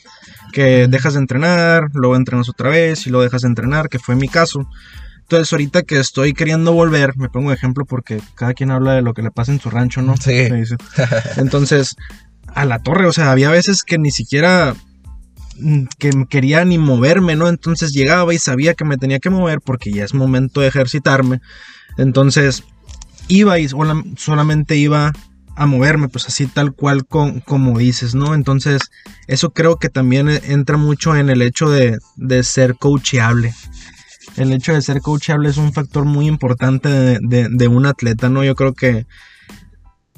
Que 0.50 0.88
dejas 0.88 1.14
de 1.14 1.20
entrenar, 1.20 1.88
luego 1.94 2.16
entrenas 2.16 2.48
otra 2.48 2.70
vez 2.70 3.06
y 3.06 3.10
luego 3.10 3.24
dejas 3.24 3.42
de 3.42 3.48
entrenar, 3.48 3.88
que 3.88 3.98
fue 3.98 4.16
mi 4.16 4.28
caso. 4.28 4.68
Entonces, 5.20 5.52
ahorita 5.52 5.82
que 5.82 6.00
estoy 6.00 6.32
queriendo 6.32 6.72
volver, 6.72 7.16
me 7.16 7.28
pongo 7.28 7.50
de 7.50 7.56
ejemplo 7.56 7.84
porque 7.84 8.20
cada 8.34 8.52
quien 8.52 8.70
habla 8.70 8.94
de 8.94 9.02
lo 9.02 9.14
que 9.14 9.22
le 9.22 9.30
pasa 9.30 9.52
en 9.52 9.60
su 9.60 9.70
rancho, 9.70 10.02
¿no? 10.02 10.16
Sí. 10.16 10.48
Entonces, 11.36 11.94
a 12.54 12.64
la 12.64 12.80
torre, 12.80 13.06
o 13.06 13.12
sea, 13.12 13.30
había 13.30 13.50
veces 13.50 13.84
que 13.84 13.96
ni 13.96 14.10
siquiera 14.10 14.74
mm, 15.58 15.84
que 15.98 16.10
quería 16.28 16.64
ni 16.64 16.78
moverme, 16.78 17.36
¿no? 17.36 17.48
Entonces 17.48 17.92
llegaba 17.92 18.34
y 18.34 18.38
sabía 18.38 18.74
que 18.74 18.84
me 18.84 18.96
tenía 18.96 19.20
que 19.20 19.30
mover 19.30 19.60
porque 19.60 19.92
ya 19.92 20.04
es 20.04 20.14
momento 20.14 20.62
de 20.62 20.66
ejercitarme. 20.66 21.40
Entonces, 21.96 22.64
iba 23.28 23.58
y 23.58 23.68
solamente 24.16 24.76
iba 24.76 25.12
a 25.60 25.66
moverme, 25.66 26.08
pues 26.08 26.26
así 26.26 26.46
tal 26.46 26.72
cual 26.72 27.04
como 27.04 27.78
dices, 27.78 28.14
¿no? 28.14 28.34
Entonces, 28.34 28.80
eso 29.26 29.50
creo 29.50 29.76
que 29.76 29.90
también 29.90 30.30
entra 30.30 30.78
mucho 30.78 31.14
en 31.14 31.28
el 31.28 31.42
hecho 31.42 31.68
de, 31.68 31.98
ser 32.42 32.76
coachable. 32.76 33.52
el 34.38 34.52
hecho 34.52 34.72
de 34.72 34.80
ser 34.80 35.02
coachable 35.02 35.50
es 35.50 35.58
un 35.58 35.74
factor 35.74 36.06
muy 36.06 36.28
importante 36.28 36.88
de, 36.88 37.48
de 37.50 37.68
un 37.68 37.84
atleta, 37.84 38.30
¿no? 38.30 38.42
Yo 38.42 38.54
creo 38.54 38.72
que 38.72 39.06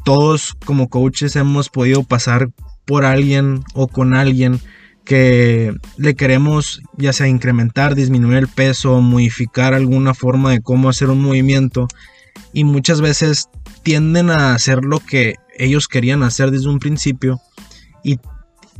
todos 0.05 0.55
como 0.65 0.89
coaches 0.89 1.35
hemos 1.35 1.71
podido 1.71 2.05
pasar 2.05 2.51
por 2.85 3.05
alguien 3.05 3.65
o 3.75 3.89
con 3.89 4.15
alguien 4.15 4.61
que 5.05 5.75
le 5.97 6.15
queremos 6.15 6.83
ya 6.97 7.13
sea 7.13 7.27
incrementar, 7.27 7.97
disminuir 7.97 8.39
el 8.39 8.47
peso, 8.47 9.01
modificar 9.01 9.75
alguna 9.75 10.15
forma 10.15 10.53
de 10.53 10.61
cómo 10.61 10.89
hacer 10.89 11.11
un 11.11 11.21
movimiento 11.21 11.89
y 12.53 12.65
muchas 12.65 13.01
veces 13.01 13.49
tienden 13.83 14.31
a 14.31 14.55
hacer 14.55 14.85
lo 14.85 15.01
que 15.01 15.37
ellos 15.59 15.89
querían 15.89 16.23
hacer 16.23 16.51
desde 16.51 16.69
un 16.69 16.79
principio 16.79 17.41
y, 18.03 18.19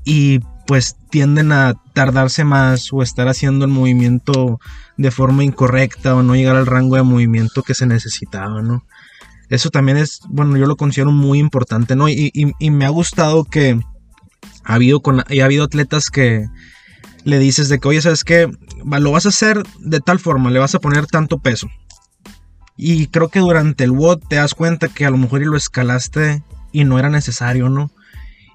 y 0.05 0.41
pues 0.67 0.97
tienden 1.11 1.53
a 1.53 1.75
tardarse 1.93 2.45
más 2.45 2.93
o 2.93 3.03
estar 3.03 3.29
haciendo 3.29 3.65
el 3.65 3.71
movimiento 3.71 4.61
de 4.97 5.11
forma 5.11 5.45
incorrecta 5.45 6.15
o 6.15 6.23
no 6.23 6.35
llegar 6.35 6.57
al 6.57 6.67
rango 6.67 6.97
de 6.97 7.03
movimiento 7.03 7.63
que 7.63 7.75
se 7.75 7.87
necesitaba, 7.87 8.63
¿no? 8.63 8.85
Eso 9.49 9.69
también 9.69 9.99
es, 9.99 10.21
bueno, 10.29 10.57
yo 10.57 10.67
lo 10.67 10.77
considero 10.77 11.13
muy 11.13 11.39
importante, 11.39 11.95
¿no? 11.95 12.09
Y, 12.09 12.31
y 12.33 12.71
me 12.71 12.87
ha 12.87 12.89
gustado 12.89 13.45
que 13.45 13.79
ha 14.65 14.75
habido, 14.75 15.01
con, 15.01 15.21
ha 15.21 15.45
habido 15.45 15.65
atletas 15.65 16.11
que 16.11 16.47
le 17.25 17.39
dices 17.39 17.69
de 17.69 17.79
que, 17.79 17.89
oye, 17.89 18.03
¿sabes 18.03 18.25
qué? 18.25 18.51
Lo 18.85 19.13
vas 19.13 19.27
a 19.27 19.31
hacer 19.31 19.63
de 19.79 20.01
tal 20.01 20.19
forma, 20.19 20.51
le 20.51 20.59
vas 20.59 20.75
a 20.75 20.81
poner 20.81 21.07
tanto 21.07 21.39
peso. 21.39 21.69
Y 22.85 23.07
creo 23.07 23.29
que 23.29 23.39
durante 23.39 23.85
el 23.85 23.93
WOD 23.93 24.23
te 24.29 24.37
das 24.37 24.55
cuenta 24.55 24.89
que 24.89 25.07
a 25.07 25.11
lo 25.11 25.17
mejor 25.17 25.47
lo 25.47 25.57
escalaste 25.57 26.43
y 26.73 26.83
no 26.83 26.99
era 26.99 27.11
necesario, 27.11 27.69
¿no? 27.69 27.93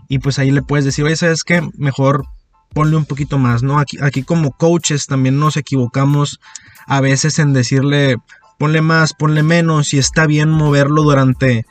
Y 0.10 0.20
pues 0.20 0.38
ahí 0.38 0.52
le 0.52 0.62
puedes 0.62 0.84
decir, 0.84 1.06
oye, 1.06 1.16
¿sabes 1.16 1.46
qué? 1.46 1.66
Mejor 1.78 2.26
ponle 2.74 2.98
un 2.98 3.06
poquito 3.06 3.38
más, 3.38 3.64
¿no? 3.64 3.80
Aquí, 3.80 3.98
aquí 4.02 4.24
como 4.24 4.52
coaches 4.52 5.06
también 5.06 5.40
nos 5.40 5.56
equivocamos 5.56 6.42
a 6.88 7.00
veces 7.00 7.40
en 7.40 7.54
decirle, 7.54 8.18
ponle 8.60 8.82
más, 8.82 9.14
ponle 9.14 9.44
menos 9.44 9.94
y 9.94 9.98
está 9.98 10.28
bien 10.28 10.50
moverlo 10.50 11.04
durante, 11.04 11.66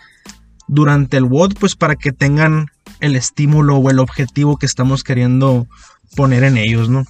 durante 0.66 1.18
el 1.18 1.25
WOD, 1.25 1.56
pues 1.60 1.76
para 1.76 1.94
que 1.94 2.12
tengan 2.12 2.68
el 3.00 3.16
estímulo 3.16 3.76
o 3.76 3.90
el 3.90 3.98
objetivo 3.98 4.56
que 4.56 4.64
estamos 4.64 5.04
queriendo 5.04 5.66
poner 6.16 6.42
en 6.42 6.56
ellos, 6.56 6.88
¿no? 6.88 7.04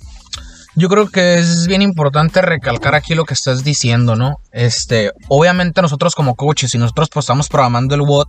Yo 0.78 0.90
creo 0.90 1.09
que 1.09 1.37
es 1.37 1.66
bien 1.66 1.80
importante 1.80 2.42
recalcar 2.42 2.95
aquí 2.95 3.14
lo 3.14 3.25
que 3.25 3.33
estás 3.33 3.64
diciendo, 3.64 4.14
¿no? 4.14 4.40
Este, 4.52 5.11
obviamente 5.28 5.80
nosotros 5.80 6.14
como 6.14 6.35
coaches 6.35 6.75
y 6.75 6.78
nosotros 6.78 7.09
pues 7.11 7.25
estamos 7.25 7.49
programando 7.49 7.95
el 7.95 8.02
WOD, 8.02 8.28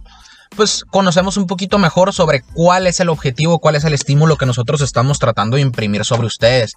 pues 0.56 0.86
conocemos 0.90 1.36
un 1.36 1.46
poquito 1.46 1.78
mejor 1.78 2.14
sobre 2.14 2.44
cuál 2.54 2.88
es 2.88 3.02
el 3.02 3.10
objetivo, 3.10 3.60
cuál 3.60 3.76
es 3.76 3.84
el 3.84 3.94
estímulo 3.94 4.38
que 4.38 4.46
nosotros 4.46 4.80
estamos 4.80 5.20
tratando 5.20 5.58
de 5.58 5.62
imprimir 5.62 6.06
sobre 6.06 6.28
ustedes. 6.28 6.72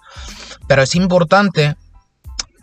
Pero 0.67 0.81
es 0.81 0.93
importante 0.93 1.77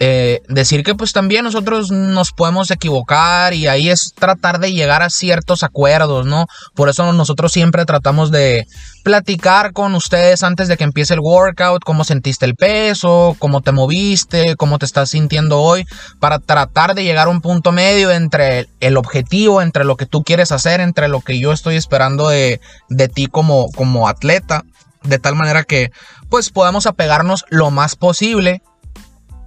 eh, 0.01 0.43
decir 0.49 0.85
que 0.85 0.95
pues 0.95 1.13
también 1.13 1.43
nosotros 1.43 1.91
nos 1.91 2.31
podemos 2.31 2.71
equivocar 2.71 3.53
y 3.53 3.67
ahí 3.67 3.89
es 3.89 4.13
tratar 4.15 4.61
de 4.61 4.73
llegar 4.73 5.03
a 5.03 5.11
ciertos 5.11 5.65
acuerdos, 5.65 6.25
¿no? 6.25 6.47
Por 6.75 6.89
eso 6.89 7.13
nosotros 7.13 7.51
siempre 7.51 7.85
tratamos 7.85 8.31
de 8.31 8.69
platicar 9.03 9.73
con 9.73 9.97
ustedes 9.97 10.45
antes 10.45 10.69
de 10.69 10.77
que 10.77 10.85
empiece 10.85 11.15
el 11.15 11.21
workout, 11.21 11.83
cómo 11.83 12.05
sentiste 12.05 12.47
el 12.47 12.55
peso, 12.55 13.35
cómo 13.41 13.61
te 13.61 13.73
moviste, 13.73 14.55
cómo 14.55 14.79
te 14.79 14.87
estás 14.87 15.11
sintiendo 15.11 15.61
hoy, 15.61 15.85
para 16.21 16.39
tratar 16.39 16.95
de 16.95 17.03
llegar 17.03 17.27
a 17.27 17.31
un 17.31 17.41
punto 17.41 17.73
medio 17.73 18.13
entre 18.13 18.69
el 18.79 18.97
objetivo, 18.97 19.63
entre 19.63 19.85
lo 19.85 19.97
que 19.97 20.07
tú 20.07 20.23
quieres 20.23 20.53
hacer, 20.53 20.81
entre 20.81 21.09
lo 21.09 21.23
que 21.23 21.41
yo 21.41 21.53
estoy 21.53 21.75
esperando 21.75 22.29
de, 22.29 22.61
de 22.89 23.09
ti 23.09 23.27
como, 23.27 23.73
como 23.73 24.07
atleta, 24.07 24.63
de 25.03 25.19
tal 25.19 25.35
manera 25.35 25.65
que 25.65 25.91
pues 26.29 26.51
podamos 26.51 26.87
apegarnos 26.87 27.45
lo 27.49 27.73
más 27.73 27.97
posible 27.97 28.63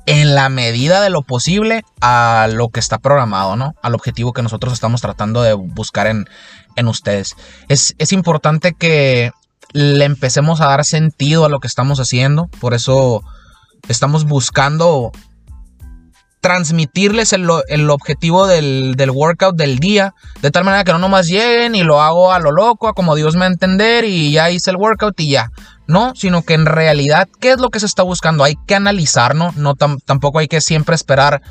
en 0.06 0.36
la 0.36 0.50
medida 0.50 1.02
de 1.02 1.10
lo 1.10 1.22
posible 1.22 1.84
a 2.02 2.48
lo 2.52 2.70
que 2.70 2.80
está 2.80 2.98
programado, 2.98 3.56
¿no? 3.56 3.74
Al 3.82 3.96
objetivo 3.96 4.34
que 4.34 4.42
nosotros 4.42 4.74
estamos 4.74 5.02
tratando 5.02 5.42
de 5.42 5.54
buscar 5.54 6.08
en, 6.08 6.28
en 6.76 6.88
ustedes. 6.88 7.36
Es, 7.68 7.94
es, 7.98 8.12
importante 8.12 8.74
que 8.74 9.32
le 9.74 10.06
empecemos 10.06 10.62
a 10.62 10.68
dar 10.68 10.84
sentido 10.86 11.46
a 11.46 11.50
lo 11.50 11.60
que 11.60 11.68
estamos 11.68 12.00
haciendo, 12.00 12.48
por 12.60 12.74
eso 12.74 13.22
estamos 13.88 14.26
buscando 14.26 15.12
transmitirles 16.42 17.34
el, 17.34 17.48
el 17.68 17.90
objetivo 17.92 18.48
del, 18.48 18.96
del, 18.98 19.12
workout 19.12 19.56
del 19.56 19.78
día, 19.78 20.16
de 20.42 20.50
tal 20.50 20.64
manera 20.64 20.84
que 20.84 20.92
no 20.92 20.98
nomás 20.98 21.28
lleguen 21.28 21.76
y 21.76 21.84
lo 21.84 22.02
hago 22.02 22.34
a 22.34 22.40
lo 22.40 22.52
loco, 22.52 22.88
a 22.88 22.94
como 22.94 23.16
Dios 23.16 23.36
me 23.36 23.42
va 23.42 23.46
a 23.46 23.52
entender 23.52 24.06
y 24.06 24.32
ya 24.32 24.50
hice 24.50 24.72
el 24.72 24.78
workout 24.78 25.20
y 25.20 25.30
ya. 25.30 25.52
No, 25.92 26.14
sino 26.16 26.44
que 26.44 26.54
en 26.54 26.66
realidad, 26.66 27.28
¿qué 27.42 27.52
es 27.52 27.60
lo 27.60 27.70
que 27.70 27.82
se 27.82 27.86
está 27.86 28.02
buscando? 28.02 28.46
Hay 28.46 28.56
que 28.66 28.76
analizar, 28.76 29.36
¿no? 29.36 29.52
no 29.58 29.76
tampoco 29.76 30.40
hay 30.40 30.48
que 30.48 30.62
siempre 30.62 30.96
esperar 30.96 31.42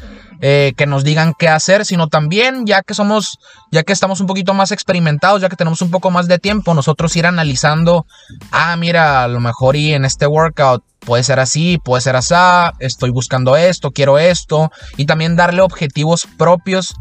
eh, 0.40 0.72
que 0.78 0.86
nos 0.86 1.04
digan 1.04 1.34
qué 1.38 1.50
hacer, 1.50 1.84
sino 1.84 2.08
también, 2.08 2.64
ya 2.64 2.80
que 2.80 2.94
somos, 2.94 3.38
ya 3.70 3.82
que 3.82 3.92
estamos 3.92 4.18
un 4.22 4.26
poquito 4.26 4.54
más 4.54 4.72
experimentados, 4.72 5.42
ya 5.42 5.50
que 5.50 5.56
tenemos 5.56 5.82
un 5.82 5.90
poco 5.90 6.10
más 6.10 6.26
de 6.26 6.38
tiempo, 6.38 6.72
nosotros 6.72 7.14
ir 7.16 7.26
analizando, 7.26 8.06
ah, 8.50 8.74
mira, 8.78 9.24
a 9.24 9.28
lo 9.28 9.40
mejor 9.40 9.76
y 9.76 9.92
en 9.92 10.06
este 10.06 10.26
workout 10.26 10.82
puede 11.00 11.22
ser 11.22 11.38
así, 11.38 11.76
puede 11.76 12.00
ser 12.00 12.16
así, 12.16 12.34
estoy 12.78 13.10
buscando 13.10 13.56
esto, 13.56 13.90
quiero 13.90 14.18
esto, 14.18 14.72
y 14.96 15.04
también 15.04 15.36
darle 15.36 15.60
objetivos 15.60 16.26
propios 16.38 16.94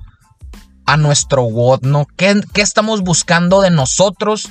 a 0.85 0.97
nuestro 0.97 1.43
WOD, 1.43 1.83
¿no? 1.83 2.05
¿Qué, 2.17 2.41
¿Qué, 2.53 2.61
estamos 2.61 2.99
buscando 2.99 3.61
de 3.61 3.69
nosotros 3.69 4.49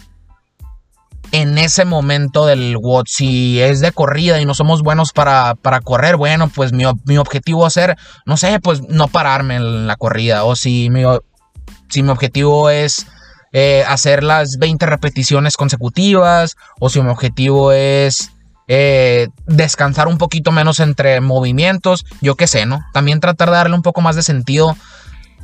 en 1.32 1.58
ese 1.58 1.84
momento 1.84 2.46
del 2.46 2.76
WOD. 2.76 3.04
Si 3.06 3.60
es 3.60 3.80
de 3.80 3.92
corrida 3.92 4.40
y 4.40 4.44
no 4.44 4.54
somos 4.54 4.82
buenos 4.82 5.12
para, 5.12 5.54
para 5.54 5.80
correr, 5.80 6.16
bueno, 6.16 6.48
pues 6.48 6.72
mi, 6.72 6.84
objetivo 6.84 7.62
va 7.62 7.96
no 8.26 8.36
sé, 8.36 8.60
pues 8.60 8.82
no 8.88 9.08
pararme 9.08 9.56
en 9.56 9.86
la 9.86 9.96
corrida. 9.96 10.44
O 10.44 10.56
si 10.56 10.90
mi, 10.90 11.02
si 11.88 12.02
mi 12.02 12.10
objetivo 12.10 12.70
es 12.70 13.06
eh, 13.52 13.84
hacer 13.86 14.22
las 14.22 14.58
20 14.58 14.86
repeticiones 14.86 15.56
consecutivas. 15.56 16.56
O 16.80 16.88
si 16.88 17.00
mi 17.02 17.10
objetivo 17.10 17.72
es 17.72 18.30
eh, 18.66 19.28
descansar 19.46 20.08
un 20.08 20.18
poquito 20.18 20.52
menos 20.52 20.80
entre 20.80 21.20
movimientos. 21.20 22.04
Yo 22.20 22.36
qué 22.36 22.46
sé, 22.46 22.66
¿no? 22.66 22.80
También 22.92 23.20
tratar 23.20 23.50
de 23.50 23.56
darle 23.56 23.74
un 23.74 23.82
poco 23.82 24.00
más 24.00 24.16
de 24.16 24.22
sentido 24.22 24.76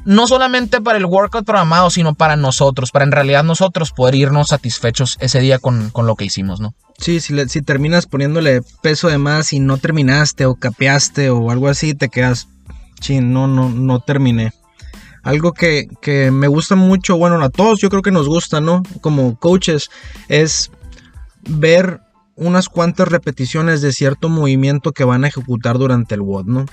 no 0.05 0.27
solamente 0.27 0.81
para 0.81 0.99
el 0.99 1.07
workout 1.07 1.45
programado, 1.45 1.91
sino 1.91 2.15
para 2.15 2.37
nosotros, 2.37 2.91
para 2.91 3.05
en 3.05 3.13
realidad 3.13 3.45
nosotros 3.45 3.93
poder 3.93 4.15
irnos 4.15 4.49
satisfechos 4.49 5.17
ese 5.21 5.41
día 5.41 5.59
con, 5.59 5.93
lo 5.95 6.17
que 6.17 6.25
hicimos, 6.25 6.61
¿no? 6.61 6.75
Sí, 6.99 7.21
si, 7.21 7.49
si 7.49 7.63
terminas 7.63 8.07
poniéndole 8.07 8.63
peso 8.83 9.09
de 9.09 9.19
más 9.19 9.53
y 9.53 9.61
no 9.61 9.79
terminaste 9.79 10.47
o 10.47 10.55
capeaste 10.55 11.31
o 11.31 11.51
algo 11.51 11.69
así, 11.69 11.95
te 11.95 12.09
quedas, 12.09 12.49
sí, 13.01 13.21
no, 13.21 13.49
no, 13.49 13.69
no 13.69 14.01
terminé. 14.01 14.53
Algo 15.23 15.53
que, 15.53 15.89
que 16.03 16.31
me 16.31 16.49
gusta 16.49 16.77
mucho, 16.77 17.17
bueno, 17.17 17.43
a 17.43 17.49
todos 17.49 17.81
yo 17.81 17.89
creo 17.89 18.03
que 18.03 18.11
nos 18.11 18.29
gusta, 18.29 18.61
¿no? 18.61 18.83
Como 19.01 19.39
coaches, 19.39 19.91
es 20.29 20.71
ver 21.49 22.01
unas 22.37 22.69
cuantas 22.69 23.09
repeticiones 23.09 23.81
de 23.81 23.93
cierto 23.93 24.29
movimiento 24.29 24.93
que 24.93 25.05
van 25.05 25.25
a 25.25 25.29
ejecutar 25.29 25.79
durante 25.79 26.15
el 26.15 26.21
WOD, 26.21 26.47
¿no? 26.47 26.67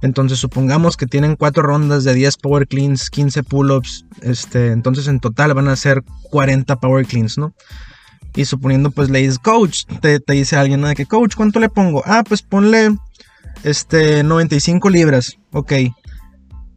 Entonces 0.00 0.38
supongamos 0.38 0.96
que 0.96 1.06
tienen 1.06 1.36
cuatro 1.36 1.62
rondas 1.62 2.04
de 2.04 2.14
10 2.14 2.36
power 2.36 2.68
cleans, 2.68 3.10
15 3.10 3.42
pull-ups, 3.42 4.04
este, 4.22 4.68
entonces 4.68 5.08
en 5.08 5.18
total 5.18 5.54
van 5.54 5.68
a 5.68 5.76
ser 5.76 6.04
40 6.30 6.76
power 6.76 7.04
cleans, 7.04 7.36
¿no? 7.36 7.52
Y 8.34 8.44
suponiendo 8.44 8.92
pues 8.92 9.10
le 9.10 9.20
dices, 9.20 9.38
coach, 9.40 9.84
te, 10.00 10.20
dice 10.28 10.56
alguien, 10.56 10.80
¿no? 10.80 10.88
De 10.88 10.94
que, 10.94 11.06
coach, 11.06 11.34
¿cuánto 11.34 11.58
le 11.58 11.68
pongo? 11.68 12.02
Ah, 12.06 12.22
pues 12.26 12.42
ponle, 12.42 12.96
este, 13.64 14.22
95 14.22 14.88
libras, 14.88 15.36
ok. 15.52 15.72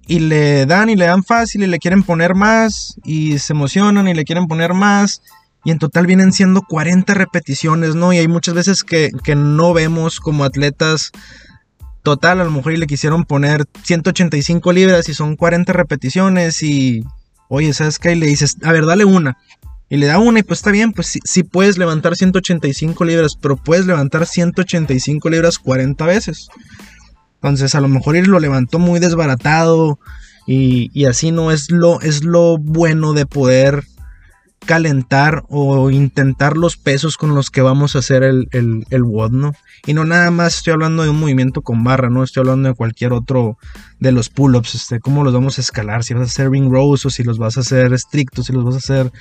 Y 0.07 0.19
le 0.19 0.65
dan 0.65 0.89
y 0.89 0.95
le 0.95 1.05
dan 1.05 1.23
fácil 1.23 1.61
y 1.61 1.67
le 1.67 1.77
quieren 1.77 2.01
poner 2.01 2.33
más 2.33 2.95
y 3.03 3.37
se 3.37 3.53
emocionan 3.53 4.07
y 4.07 4.15
le 4.15 4.25
quieren 4.25 4.47
poner 4.47 4.73
más. 4.73 5.21
Y 5.63 5.69
en 5.69 5.77
total 5.77 6.07
vienen 6.07 6.33
siendo 6.33 6.63
40 6.63 7.13
repeticiones, 7.13 7.93
¿no? 7.93 8.11
Y 8.11 8.17
hay 8.17 8.27
muchas 8.27 8.55
veces 8.55 8.83
que, 8.83 9.11
que 9.23 9.35
no 9.35 9.73
vemos 9.73 10.19
como 10.19 10.43
atletas 10.43 11.11
Total, 12.03 12.39
a 12.41 12.43
lo 12.43 12.51
mejor 12.51 12.77
le 12.77 12.87
quisieron 12.87 13.25
poner 13.25 13.65
185 13.83 14.73
libras 14.73 15.07
y 15.07 15.13
son 15.13 15.35
40 15.35 15.71
repeticiones 15.71 16.63
y, 16.63 17.03
oye, 17.47 17.73
¿sabes 17.73 17.99
qué? 17.99 18.13
Y 18.13 18.15
le 18.15 18.25
dices, 18.25 18.57
a 18.63 18.71
ver, 18.71 18.85
dale 18.85 19.05
una. 19.05 19.37
Y 19.87 19.97
le 19.97 20.07
da 20.07 20.19
una 20.19 20.39
y 20.39 20.43
pues 20.43 20.59
está 20.59 20.71
bien, 20.71 20.93
pues 20.93 21.19
sí, 21.23 21.43
puedes 21.43 21.77
levantar 21.77 22.15
185 22.15 23.05
libras, 23.05 23.35
pero 23.39 23.57
puedes 23.57 23.85
levantar 23.85 24.25
185 24.25 25.29
libras 25.29 25.59
40 25.59 26.05
veces. 26.05 26.47
Entonces 27.35 27.75
a 27.75 27.81
lo 27.81 27.87
mejor 27.87 28.15
él 28.15 28.25
lo 28.25 28.39
levantó 28.39 28.79
muy 28.79 28.99
desbaratado 28.99 29.99
y, 30.47 30.89
y 30.93 31.05
así 31.05 31.31
no 31.31 31.51
es 31.51 31.69
lo, 31.71 31.99
es 32.01 32.23
lo 32.23 32.57
bueno 32.57 33.13
de 33.13 33.25
poder 33.25 33.83
calentar 34.65 35.43
o 35.49 35.89
intentar 35.89 36.55
los 36.55 36.77
pesos 36.77 37.17
con 37.17 37.33
los 37.33 37.49
que 37.49 37.61
vamos 37.61 37.95
a 37.95 37.99
hacer 37.99 38.23
el, 38.23 38.47
el, 38.51 39.03
WOD, 39.03 39.31
¿no? 39.31 39.53
Y 39.85 39.93
no 39.93 40.05
nada 40.05 40.29
más 40.29 40.57
estoy 40.57 40.73
hablando 40.73 41.03
de 41.03 41.09
un 41.09 41.19
movimiento 41.19 41.61
con 41.61 41.83
barra, 41.83 42.09
no 42.09 42.23
estoy 42.23 42.41
hablando 42.41 42.69
de 42.69 42.75
cualquier 42.75 43.13
otro 43.13 43.57
de 43.99 44.11
los 44.11 44.29
pull-ups, 44.29 44.75
este, 44.75 44.99
cómo 44.99 45.23
los 45.23 45.33
vamos 45.33 45.57
a 45.57 45.61
escalar, 45.61 46.03
si 46.03 46.13
vas 46.13 46.23
a 46.23 46.25
hacer 46.25 46.51
ring 46.51 46.71
rows 46.71 47.05
o 47.05 47.09
si 47.09 47.23
los 47.23 47.37
vas 47.37 47.57
a 47.57 47.61
hacer 47.61 47.91
estrictos, 47.93 48.45
si 48.45 48.53
los 48.53 48.63
vas 48.63 48.75
a 48.75 48.77
hacer, 48.77 49.11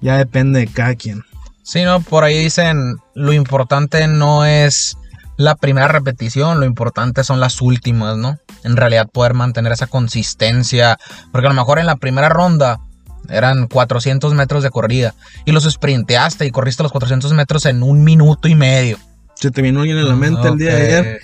ya 0.00 0.18
depende 0.18 0.60
de 0.60 0.66
cada 0.66 0.94
quien. 0.94 1.22
Sí, 1.62 1.82
no, 1.82 2.00
por 2.00 2.24
ahí 2.24 2.42
dicen, 2.42 2.96
lo 3.14 3.32
importante 3.32 4.06
no 4.06 4.44
es 4.44 4.98
la 5.36 5.54
primera 5.54 5.88
repetición, 5.88 6.60
lo 6.60 6.66
importante 6.66 7.24
son 7.24 7.40
las 7.40 7.62
últimas, 7.62 8.18
¿no? 8.18 8.36
En 8.64 8.76
realidad 8.76 9.08
poder 9.08 9.32
mantener 9.32 9.72
esa 9.72 9.86
consistencia, 9.86 10.98
porque 11.32 11.46
a 11.46 11.50
lo 11.50 11.56
mejor 11.56 11.78
en 11.78 11.86
la 11.86 11.96
primera 11.96 12.28
ronda 12.28 12.80
eran 13.28 13.66
400 13.66 14.34
metros 14.34 14.62
de 14.62 14.70
corrida 14.70 15.14
y 15.44 15.52
los 15.52 15.64
sprinteaste 15.64 16.46
y 16.46 16.50
corriste 16.50 16.82
los 16.82 16.92
400 16.92 17.32
metros 17.32 17.66
en 17.66 17.82
un 17.82 18.04
minuto 18.04 18.48
y 18.48 18.54
medio. 18.54 18.98
Se 19.34 19.50
te 19.50 19.62
vino 19.62 19.80
alguien 19.80 19.96
en 19.96 20.06
la 20.06 20.16
mente 20.16 20.46
el 20.46 20.58
día 20.58 20.74
de 20.74 20.82
ayer. 20.82 21.20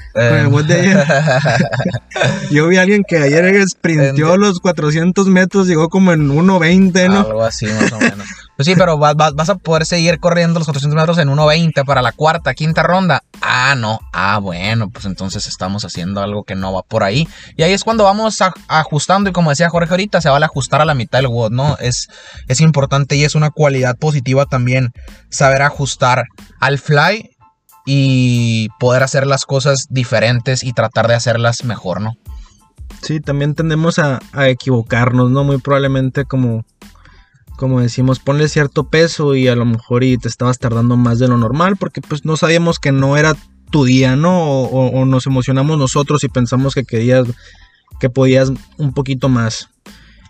de 0.67 0.75
ayer. 0.75 1.07
Yo 2.51 2.67
vi 2.67 2.79
a 2.79 2.83
alguien 2.83 3.05
que 3.07 3.19
ayer 3.19 3.69
sprinteó 3.69 4.39
los 4.39 4.61
400 4.61 5.27
metros, 5.27 5.67
llegó 5.67 5.91
como 5.91 6.13
en 6.13 6.31
1.20, 6.31 7.09
¿no? 7.09 7.21
Algo 7.21 7.45
así, 7.45 7.67
más 7.67 7.93
o 7.93 7.99
menos. 7.99 8.27
Pues 8.57 8.67
sí, 8.67 8.75
pero 8.75 8.97
vas, 8.97 9.49
a 9.51 9.55
poder 9.57 9.85
seguir 9.85 10.19
corriendo 10.19 10.59
los 10.59 10.67
400 10.67 10.97
metros 10.97 11.19
en 11.19 11.29
1.20 11.29 11.85
para 11.85 12.01
la 12.01 12.13
cuarta, 12.13 12.55
quinta 12.55 12.83
ronda. 12.83 13.23
Ah, 13.43 13.75
no. 13.77 14.01
Ah, 14.15 14.39
bueno, 14.39 14.89
pues 14.89 15.05
entonces 15.05 15.47
estamos 15.47 15.85
haciendo 15.85 16.23
algo 16.23 16.43
que 16.43 16.55
no 16.55 16.73
va 16.73 16.83
por 16.83 17.03
ahí. 17.03 17.29
Y 17.57 17.65
ahí 17.65 17.73
es 17.73 17.85
cuando 17.85 18.05
vamos 18.05 18.39
ajustando 18.69 19.29
y 19.29 19.35
como 19.35 19.51
decía 19.51 19.69
Jorge 19.69 19.91
ahorita, 19.91 20.23
se 20.23 20.31
va 20.31 20.39
a 20.39 20.45
ajustar 20.45 20.81
a 20.81 20.87
la 20.87 20.95
mitad 20.95 21.19
del 21.19 21.29
WOD, 21.29 21.51
¿no? 21.51 21.77
Es, 21.81 22.09
es 22.49 22.63
importante 22.63 23.17
y 23.17 23.25
es 23.25 23.35
una 23.35 23.51
cualidad 23.51 23.97
positiva 23.99 24.47
también 24.47 24.93
saber 25.29 25.61
ajustar 25.61 26.25
al 26.59 26.79
fly 26.79 27.37
y 27.85 28.69
poder 28.81 29.03
hacer 29.03 29.27
las 29.27 29.45
cosas 29.45 29.87
diferentes 29.91 30.65
y 30.65 30.73
tratar 30.73 31.09
de 31.09 31.15
hacerlas 31.15 31.63
mejor, 31.65 32.01
¿no? 32.01 32.15
Sí, 33.03 33.21
también 33.21 33.55
tendemos 33.55 33.99
a, 33.99 34.21
equivocarnos, 34.49 35.31
¿no? 35.31 35.45
Muy 35.45 35.59
probablemente 35.59 36.25
como, 36.25 36.65
como 37.57 37.81
decimos, 37.81 38.21
ponle 38.21 38.49
cierto 38.49 38.89
peso 38.89 39.35
y 39.35 39.49
a 39.49 39.57
lo 39.57 39.65
mejor 39.65 40.05
y 40.05 40.19
te 40.19 40.29
estabas 40.29 40.59
tardando 40.59 40.97
más 40.97 41.19
de 41.19 41.29
lo 41.29 41.39
normal 41.39 41.77
porque 41.77 42.01
pues 42.01 42.25
no 42.25 42.37
sabíamos 42.37 42.79
que 42.79 42.93
no 42.93 43.17
era 43.17 43.35
tu 43.71 43.85
día, 43.85 44.17
¿no? 44.17 44.63
O, 44.63 45.05
nos 45.05 45.27
emocionamos 45.27 45.79
nosotros 45.79 46.25
y 46.25 46.29
pensamos 46.29 46.75
que 46.75 46.85
querías, 46.85 47.27
que 48.01 48.11
podías 48.11 48.53
un 48.79 48.93
poquito 48.93 49.29
más. 49.29 49.71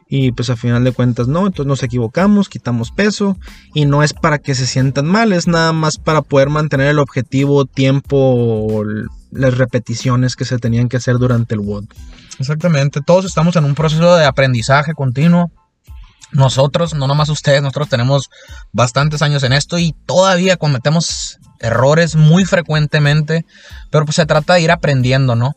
Y 0.09 0.31
pues 0.31 0.51
a 0.51 0.57
final 0.57 0.85
de 0.85 0.93
cuentas 0.93 1.27
no, 1.27 1.47
entonces 1.47 1.67
nos 1.67 1.83
equivocamos, 1.83 2.49
quitamos 2.49 2.93
peso 2.93 3.37
y 3.75 3.87
no 3.87 4.05
es 4.05 4.15
para 4.15 4.39
que 4.39 4.55
se 4.55 4.65
sientan 4.65 5.07
mal, 5.07 5.33
es 5.33 5.49
nada 5.49 5.73
más 5.73 5.99
para 5.99 6.23
poder 6.23 6.49
mantener 6.49 6.87
el 6.87 7.01
objetivo, 7.01 7.65
tiempo, 7.65 8.85
las 9.33 9.59
repeticiones 9.59 10.37
que 10.37 10.45
se 10.45 10.59
tenían 10.59 10.89
que 10.89 10.99
hacer 10.99 11.19
durante 11.19 11.55
el 11.55 11.61
WOD. 11.61 11.87
Exactamente, 12.39 13.01
todos 13.01 13.25
estamos 13.25 13.57
en 13.57 13.65
un 13.65 13.75
proceso 13.75 14.15
de 14.15 14.25
aprendizaje 14.25 14.95
continuo. 14.95 15.51
Nosotros, 16.33 16.95
no 16.95 17.07
nomás 17.07 17.29
ustedes, 17.29 17.63
nosotros 17.63 17.89
tenemos 17.89 18.31
bastantes 18.73 19.23
años 19.23 19.43
en 19.43 19.53
esto 19.53 19.79
y 19.79 19.95
todavía 20.07 20.57
cometemos 20.57 21.39
errores 21.61 22.17
muy 22.17 22.45
frecuentemente, 22.45 23.47
pero 23.91 24.05
pues 24.05 24.17
se 24.17 24.27
trata 24.27 24.55
de 24.55 24.63
ir 24.63 24.71
aprendiendo, 24.71 25.37
¿no? 25.37 25.57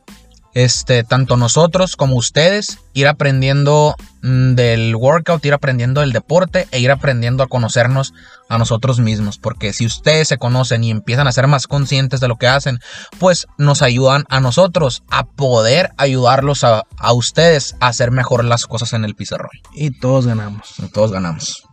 Este, 0.54 1.04
tanto 1.04 1.38
nosotros 1.38 1.96
como 1.96 2.16
ustedes, 2.16 2.80
ir 2.94 3.08
aprendiendo 3.08 3.96
mm, 4.24 4.56
del 4.56 4.96
workout, 4.96 5.46
ir 5.46 5.54
aprendiendo 5.54 6.02
del 6.02 6.12
deporte 6.12 6.68
e 6.72 6.80
ir 6.80 6.92
aprendiendo 6.92 7.44
a 7.44 7.48
conocernos 7.48 8.14
a 8.50 8.58
nosotros 8.58 9.00
mismos. 9.00 9.38
Porque 9.38 9.74
si 9.74 9.86
ustedes 9.86 10.28
se 10.28 10.38
conocen 10.38 10.84
y 10.84 10.92
empiezan 10.92 11.28
a 11.28 11.32
ser 11.32 11.48
más 11.48 11.68
conscientes 11.68 12.20
de 12.20 12.28
lo 12.28 12.38
que 12.38 12.48
hacen, 12.48 12.80
pues 13.20 13.48
nos 13.58 13.82
ayudan 13.82 14.26
a 14.30 14.40
nosotros 14.40 15.04
a 15.10 15.26
poder 15.26 15.92
ayudarlos 15.98 16.64
a, 16.64 16.84
ustedes 17.14 17.76
a 17.80 17.88
hacer 17.88 18.12
mejor 18.12 18.44
las 18.44 18.66
cosas 18.66 18.94
en 18.94 19.06
el 19.06 19.16
pizarrón. 19.16 19.52
Y 19.74 19.92
todos 20.00 20.26
ganamos. 20.26 20.76
todos 20.94 21.12
ganamos. 21.12 21.64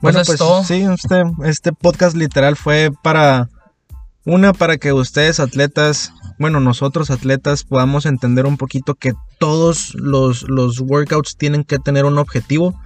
Bueno, 0.00 0.20
pues, 0.26 0.38
pues 0.38 0.66
sí, 0.66 0.82
este, 0.82 1.24
este 1.44 1.72
podcast 1.72 2.14
literal 2.14 2.54
fue 2.56 2.90
para 3.02 3.48
una, 4.26 4.52
para 4.52 4.76
que 4.76 4.92
ustedes 4.92 5.40
atletas 5.40 6.12
bueno, 6.38 6.60
nosotros 6.60 7.10
atletas 7.10 7.64
podamos 7.64 8.04
entender 8.04 8.46
un 8.46 8.58
poquito 8.58 8.94
que 8.94 9.14
todos 9.38 9.94
los, 9.94 10.42
los 10.48 10.80
workouts 10.80 11.36
tienen 11.36 11.64
que 11.64 11.78
tener 11.78 12.04
un 12.04 12.18
objetivo. 12.18 12.78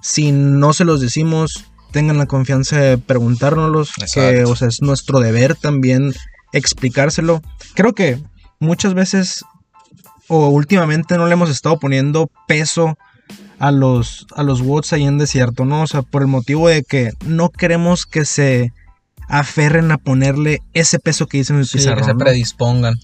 Si 0.00 0.30
no 0.32 0.72
se 0.72 0.84
los 0.84 1.00
decimos, 1.00 1.64
tengan 1.92 2.18
la 2.18 2.26
confianza 2.26 2.78
de 2.78 2.98
preguntárnoslos, 2.98 3.92
que 4.14 4.44
o 4.44 4.54
sea, 4.54 4.68
es 4.68 4.80
nuestro 4.80 5.18
deber 5.18 5.56
también 5.56 6.14
explicárselo. 6.52 7.42
Creo 7.74 7.94
que 7.94 8.22
muchas 8.60 8.94
veces 8.94 9.44
o 10.28 10.48
últimamente 10.48 11.18
no 11.18 11.26
le 11.26 11.32
hemos 11.32 11.50
estado 11.50 11.78
poniendo 11.78 12.30
peso 12.46 12.96
a 13.58 13.70
los 13.70 14.26
a 14.36 14.42
los 14.42 14.62
WODs 14.62 14.92
ahí 14.92 15.04
en 15.04 15.18
desierto, 15.18 15.64
¿no? 15.64 15.82
O 15.82 15.86
sea, 15.86 16.02
por 16.02 16.22
el 16.22 16.28
motivo 16.28 16.68
de 16.68 16.82
que 16.84 17.10
no 17.26 17.50
queremos 17.50 18.06
que 18.06 18.24
se 18.24 18.72
aferren 19.38 19.90
a 19.90 19.98
ponerle 19.98 20.60
ese 20.74 21.00
peso 21.00 21.26
que 21.26 21.38
dicen 21.38 21.56
en 21.56 21.60
el 21.60 21.66
sí, 21.66 21.78
Que 21.78 22.04
se 22.04 22.14
predispongan. 22.14 22.94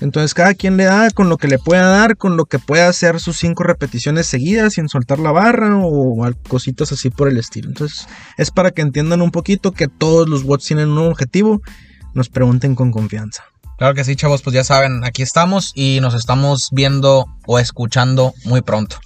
Entonces 0.00 0.34
cada 0.34 0.54
quien 0.54 0.76
le 0.76 0.84
da 0.84 1.08
con 1.10 1.28
lo 1.28 1.36
que 1.36 1.46
le 1.46 1.60
pueda 1.60 1.86
dar, 1.86 2.16
con 2.16 2.36
lo 2.36 2.46
que 2.46 2.58
pueda 2.58 2.88
hacer 2.88 3.20
sus 3.20 3.36
cinco 3.36 3.62
repeticiones 3.62 4.26
seguidas 4.26 4.72
sin 4.72 4.88
soltar 4.88 5.20
la 5.20 5.30
barra 5.30 5.76
o 5.76 6.28
cositas 6.48 6.90
así 6.90 7.10
por 7.10 7.28
el 7.28 7.38
estilo. 7.38 7.68
Entonces 7.68 8.08
es 8.36 8.50
para 8.50 8.72
que 8.72 8.82
entiendan 8.82 9.22
un 9.22 9.30
poquito 9.30 9.70
que 9.70 9.86
todos 9.86 10.28
los 10.28 10.42
bots 10.42 10.66
tienen 10.66 10.88
un 10.88 10.98
objetivo, 10.98 11.62
nos 12.14 12.28
pregunten 12.28 12.74
con 12.74 12.90
confianza. 12.90 13.44
Claro 13.78 13.94
que 13.94 14.04
sí, 14.04 14.16
chavos, 14.16 14.42
pues 14.42 14.54
ya 14.54 14.64
saben, 14.64 15.04
aquí 15.04 15.22
estamos 15.22 15.72
y 15.76 16.00
nos 16.00 16.14
estamos 16.14 16.70
viendo 16.72 17.26
o 17.46 17.60
escuchando 17.60 18.34
muy 18.44 18.62
pronto. 18.62 18.98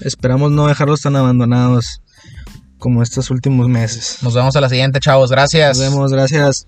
Esperamos 0.00 0.52
no 0.52 0.68
dejarlos 0.68 1.02
tan 1.02 1.16
abandonados 1.16 2.00
como 2.80 3.02
estos 3.02 3.30
últimos 3.30 3.68
meses. 3.68 4.18
Nos 4.22 4.34
vemos 4.34 4.56
a 4.56 4.60
la 4.60 4.68
siguiente, 4.68 4.98
chavos. 4.98 5.30
Gracias. 5.30 5.78
Nos 5.78 5.90
vemos, 5.90 6.12
gracias. 6.12 6.66